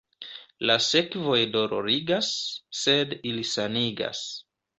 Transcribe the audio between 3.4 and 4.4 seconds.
sanigas.